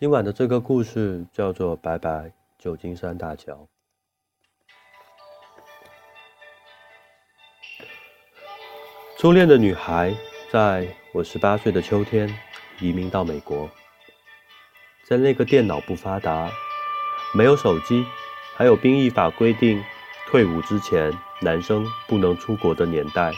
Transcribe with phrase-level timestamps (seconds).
[0.00, 3.52] 今晚的这个故事叫做《拜拜旧金山大桥》。
[9.18, 10.14] 初恋的女孩，
[10.52, 12.32] 在我十八岁的秋天
[12.78, 13.68] 移民到美国。
[15.04, 16.48] 在那个电脑不发达、
[17.34, 18.06] 没有手机、
[18.54, 19.82] 还有兵役法规定
[20.28, 21.12] 退伍之前
[21.42, 23.32] 男生不能出国的年代，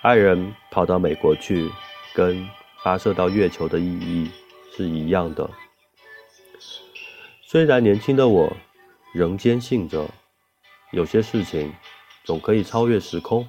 [0.00, 1.70] 爱人跑到美国去，
[2.14, 2.48] 跟
[2.82, 4.30] 发射到月球的意义
[4.74, 5.46] 是一样的。
[7.48, 8.56] 虽然年轻的我，
[9.12, 10.10] 仍坚信着
[10.90, 11.72] 有些事情
[12.24, 13.46] 总可以超越时空，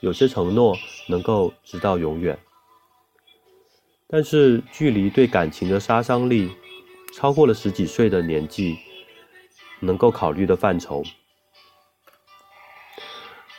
[0.00, 0.76] 有些承诺
[1.08, 2.38] 能够直到永远。
[4.06, 6.54] 但是距离对感情的杀伤力，
[7.14, 8.78] 超过了十几岁的年纪
[9.80, 11.02] 能够考虑的范畴。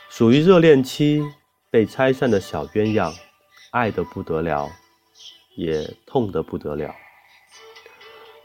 [0.08, 1.20] 属于热恋期
[1.72, 3.12] 被拆散的小鸳鸯，
[3.72, 4.70] 爱得不得了，
[5.56, 6.94] 也痛得不得了。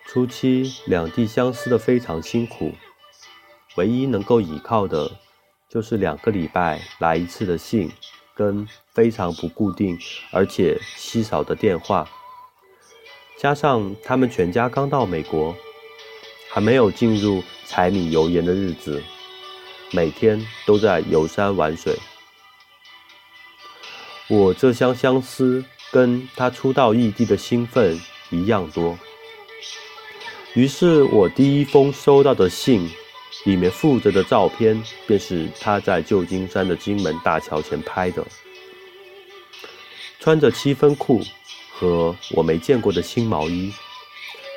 [0.07, 2.73] 初期两地相思的非常辛苦，
[3.75, 5.11] 唯一能够依靠的，
[5.67, 7.91] 就是两个礼拜来一次的信，
[8.33, 9.99] 跟非常不固定
[10.31, 12.09] 而且稀少的电话。
[13.37, 15.53] 加上他们全家刚到美国，
[16.49, 19.03] 还没有进入柴米油盐的日子，
[19.91, 21.99] 每天都在游山玩水。
[24.29, 27.99] 我这厢相思，跟他初到异地的兴奋
[28.29, 28.97] 一样多。
[30.57, 32.89] 于是我第一封收到的信，
[33.45, 38.25] 里面附着的照片，便是他在旧金山的金门大桥前拍的，
[40.19, 41.21] 穿着七分裤
[41.71, 43.71] 和我没见过的新毛衣，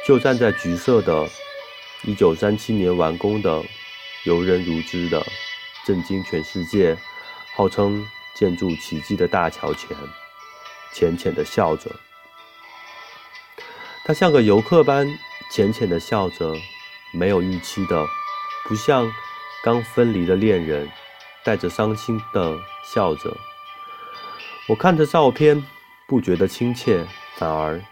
[0.09, 1.29] 就站在橘色的、
[2.05, 3.63] 一九三七年完工的、
[4.25, 5.23] 游人如织的、
[5.85, 6.97] 震惊全世界、
[7.55, 8.03] 号称
[8.35, 9.95] 建筑奇迹的大桥前，
[10.95, 11.91] 浅浅的笑着。
[14.07, 15.07] 他像个游客般。
[15.51, 16.55] 浅浅的笑着，
[17.13, 18.07] 没有预期的，
[18.69, 19.11] 不像
[19.65, 20.89] 刚分离的恋人，
[21.45, 23.37] 带着伤心的笑着。
[24.69, 25.61] 我看着照片，
[26.07, 27.05] 不觉得亲切，
[27.35, 27.83] 反而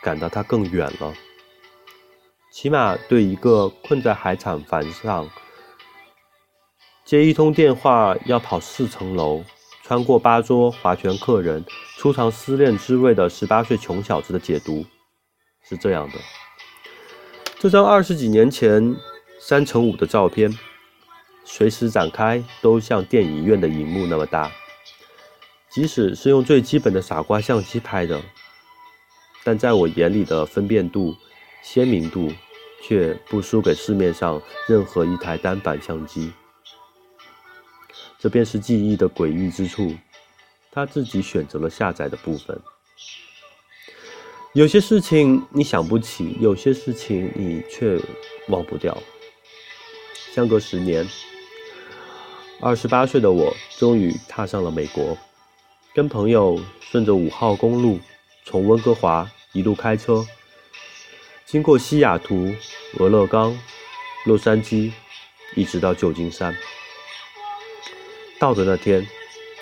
[0.00, 1.12] 感到它更远了。
[2.52, 5.28] 起码对一个困在海产房上，
[7.04, 9.42] 接一通电话要跑四层楼，
[9.82, 11.64] 穿过八桌划拳客人，
[11.98, 14.86] 初尝失恋滋味的十八岁穷小子的解读，
[15.68, 16.14] 是这样的。
[17.60, 18.96] 这张二十几年前
[19.38, 20.50] 三乘五的照片，
[21.44, 24.50] 随时展开都像电影院的荧幕那么大。
[25.68, 28.18] 即使是用最基本的傻瓜相机拍的，
[29.44, 31.14] 但在我眼里的分辨度、
[31.62, 32.32] 鲜明度，
[32.82, 36.32] 却不输给市面上任何一台单反相机。
[38.18, 39.94] 这便是记忆的诡异之处，
[40.72, 42.58] 他自己选择了下载的部分。
[44.52, 47.96] 有些事情你想不起，有些事情你却
[48.48, 49.00] 忘不掉。
[50.34, 51.06] 相隔十年，
[52.60, 55.16] 二十八岁的我终于踏上了美国，
[55.94, 58.00] 跟朋友顺着五号公路，
[58.44, 60.26] 从温哥华一路开车，
[61.46, 62.52] 经过西雅图、
[62.98, 63.56] 俄勒冈、
[64.26, 64.90] 洛杉矶，
[65.54, 66.52] 一直到旧金山。
[68.40, 69.06] 到的那天，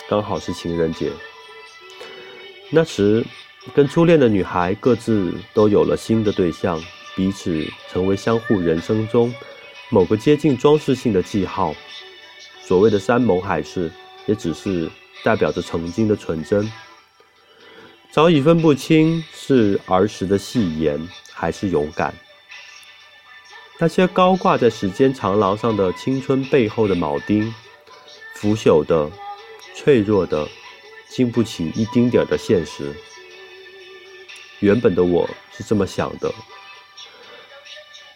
[0.09, 1.13] 刚好是情人节。
[2.71, 3.23] 那时。
[3.75, 6.83] 跟初恋的女孩各自都有了新的对象，
[7.15, 9.33] 彼此成为相互人生中
[9.91, 11.75] 某个接近装饰性的记号。
[12.63, 13.91] 所谓的山盟海誓，
[14.27, 14.91] 也只是
[15.23, 16.71] 代表着曾经的纯真。
[18.11, 21.01] 早已分不清是儿时的戏言
[21.33, 22.15] 还是勇敢。
[23.79, 27.55] 那些高挂在时间长廊上的青春背后的铆钉，
[28.35, 29.11] 腐朽的、
[29.75, 30.49] 脆弱的，
[31.09, 32.93] 经不起一丁点的现实。
[34.61, 36.33] 原本的我是这么想的，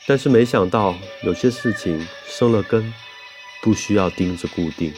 [0.06, 2.92] 但是没想到有些事情生了根，
[3.62, 4.92] 不需要钉子固定。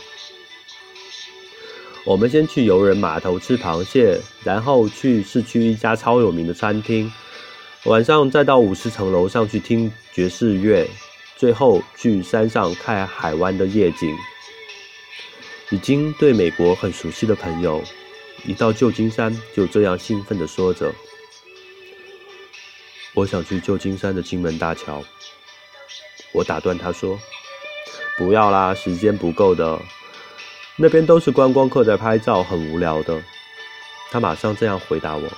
[2.07, 7.13] 我们先去游人码头吃螃蟹，然后去市区一家超有名的餐厅，
[7.85, 10.89] 晚上再到五十层楼上去听爵士乐，
[11.37, 14.15] 最后去山上看海湾的夜景。
[15.71, 17.83] 已经对美国很熟悉的朋友，
[18.47, 20.91] 一到旧金山就这样兴奋地说着。
[23.15, 25.03] 我想去旧金山的金门大桥。
[26.33, 27.19] 我打断他说
[28.19, 29.81] ：“不要啦，时间不够的。
[30.77, 33.23] 那边都是观光客在拍照，很无聊的。”
[34.11, 35.31] 他马上这样回答我：“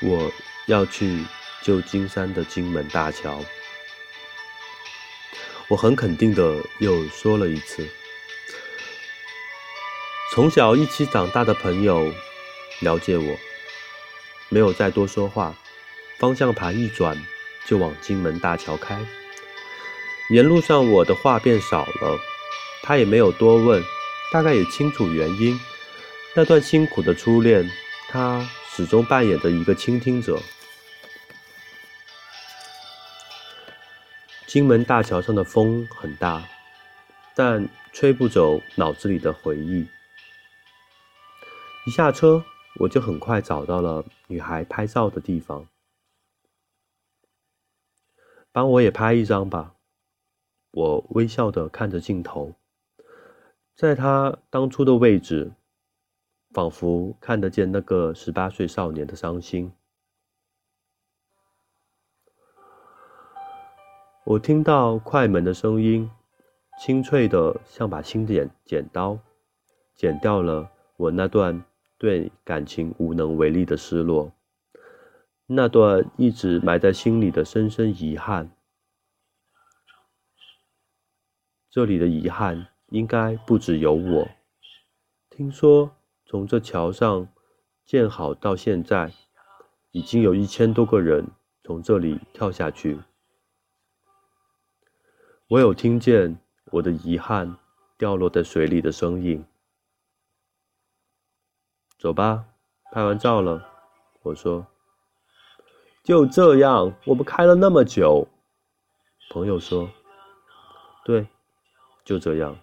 [0.00, 0.32] 我
[0.66, 1.22] 要去
[1.62, 3.44] 旧金山的金门大桥。”
[5.68, 7.86] 我很肯定的又说了一次
[10.32, 12.10] ：“从小一起长大的朋友
[12.80, 13.36] 了解我，
[14.48, 15.54] 没有再多说话。”
[16.18, 17.16] 方向盘一转，
[17.66, 18.98] 就往金门大桥开。
[20.30, 22.18] 沿路上我的话变少了，
[22.82, 23.82] 他也没有多问，
[24.32, 25.58] 大概也清楚原因。
[26.34, 27.70] 那段辛苦的初恋，
[28.08, 30.38] 他始终扮演着一个倾听者。
[34.46, 36.42] 金门大桥上的风很大，
[37.34, 39.86] 但吹不走脑子里的回忆。
[41.86, 42.42] 一下车，
[42.80, 45.66] 我就很快找到了女孩拍照的地方。
[48.54, 49.74] 帮我也拍一张吧。
[50.70, 52.54] 我微笑的看着镜头，
[53.74, 55.50] 在他当初的位置，
[56.52, 59.72] 仿佛看得见那个十八岁少年的伤心。
[64.24, 66.08] 我听到快门的声音，
[66.78, 69.18] 清脆的像把新剪剪刀，
[69.96, 71.64] 剪掉了我那段。
[71.96, 74.30] 对感情无能为力的失落，
[75.46, 78.50] 那段一直埋在心里的深深遗憾。
[81.70, 84.28] 这里的遗憾应该不只有我。
[85.28, 87.28] 听说从这桥上
[87.84, 89.12] 建好到现在，
[89.90, 91.26] 已经有一千多个人
[91.62, 93.00] 从这里跳下去。
[95.48, 96.38] 我有听见
[96.72, 97.58] 我的遗憾
[97.98, 99.44] 掉落在水里的声音。
[101.98, 102.46] 走吧，
[102.92, 103.68] 拍完照了。
[104.22, 104.66] 我说
[106.04, 108.28] ：“就这样，我们开了那么久。”
[109.32, 109.88] 朋友说
[111.04, 111.26] ：“对，
[112.04, 112.56] 就这样。”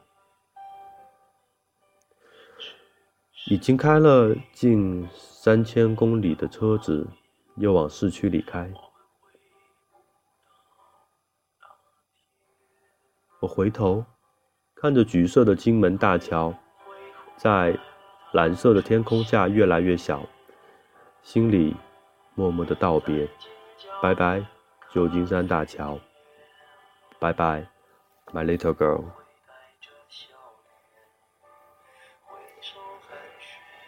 [3.47, 7.07] 已经开了近三千公里的车子，
[7.55, 8.71] 又往市区里开。
[13.39, 14.05] 我回头
[14.75, 16.53] 看着橘色的金门大桥，
[17.35, 17.77] 在。
[18.33, 20.25] 蓝色的天空下越来越小，
[21.21, 21.75] 心里
[22.33, 23.27] 默默的道别，
[24.01, 24.43] 拜拜，
[24.91, 25.99] 旧金山大桥，
[27.19, 27.65] 拜拜
[28.33, 29.03] ，my little girl。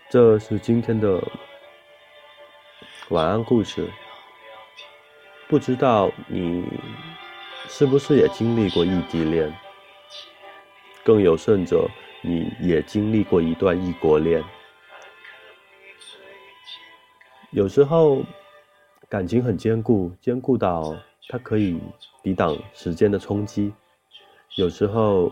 [0.10, 1.22] 这是今天的
[3.10, 3.90] 晚安故事。
[5.48, 6.66] 不知道你
[7.68, 9.54] 是不是也经历过异地恋？
[11.04, 11.88] 更有甚者。
[12.25, 14.42] 你也经历过一段异国恋，
[17.54, 18.24] 有时候
[19.08, 20.98] 感情很坚固，坚固到
[21.30, 21.80] 它可以
[22.24, 23.72] 抵挡时间的冲击；
[24.56, 25.32] 有时候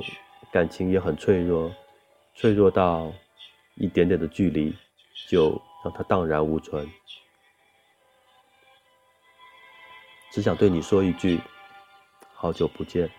[0.51, 1.73] 感情也很脆弱，
[2.35, 3.11] 脆弱到
[3.73, 4.71] 一点点的距离
[5.29, 6.87] 就让它荡然无存。
[10.31, 11.41] 只想对你说一句：
[12.35, 13.09] 好久不见，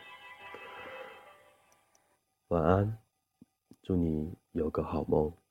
[2.49, 2.99] 晚安。
[3.83, 5.42] 祝你有个好梦。